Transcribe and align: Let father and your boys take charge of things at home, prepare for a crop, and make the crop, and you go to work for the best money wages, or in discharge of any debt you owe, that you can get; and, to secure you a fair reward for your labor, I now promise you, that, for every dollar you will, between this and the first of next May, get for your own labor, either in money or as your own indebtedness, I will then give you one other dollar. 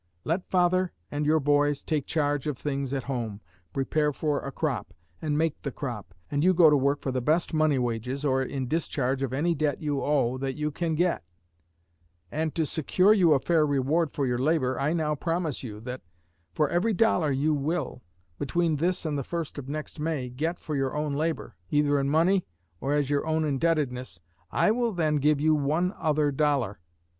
Let 0.23 0.49
father 0.49 0.93
and 1.11 1.27
your 1.27 1.39
boys 1.39 1.83
take 1.83 2.07
charge 2.07 2.47
of 2.47 2.57
things 2.57 2.91
at 2.91 3.03
home, 3.03 3.39
prepare 3.71 4.11
for 4.11 4.39
a 4.39 4.51
crop, 4.51 4.95
and 5.21 5.37
make 5.37 5.61
the 5.61 5.69
crop, 5.71 6.15
and 6.31 6.43
you 6.43 6.55
go 6.55 6.71
to 6.71 6.75
work 6.75 7.01
for 7.03 7.11
the 7.11 7.21
best 7.21 7.53
money 7.53 7.77
wages, 7.77 8.25
or 8.25 8.41
in 8.41 8.67
discharge 8.67 9.21
of 9.21 9.31
any 9.31 9.53
debt 9.53 9.79
you 9.79 10.01
owe, 10.01 10.39
that 10.39 10.55
you 10.55 10.71
can 10.71 10.95
get; 10.95 11.23
and, 12.31 12.55
to 12.55 12.65
secure 12.65 13.13
you 13.13 13.33
a 13.33 13.39
fair 13.39 13.63
reward 13.63 14.11
for 14.11 14.25
your 14.25 14.39
labor, 14.39 14.79
I 14.79 14.93
now 14.93 15.13
promise 15.13 15.61
you, 15.61 15.79
that, 15.81 16.01
for 16.51 16.67
every 16.67 16.93
dollar 16.93 17.29
you 17.31 17.53
will, 17.53 18.01
between 18.39 18.77
this 18.77 19.05
and 19.05 19.19
the 19.19 19.23
first 19.23 19.59
of 19.59 19.69
next 19.69 19.99
May, 19.99 20.29
get 20.29 20.59
for 20.59 20.75
your 20.75 20.95
own 20.95 21.13
labor, 21.13 21.57
either 21.69 21.99
in 21.99 22.09
money 22.09 22.43
or 22.79 22.93
as 22.95 23.11
your 23.11 23.27
own 23.27 23.43
indebtedness, 23.45 24.19
I 24.49 24.71
will 24.71 24.93
then 24.93 25.17
give 25.17 25.39
you 25.39 25.53
one 25.53 25.93
other 25.95 26.31
dollar. 26.31 26.79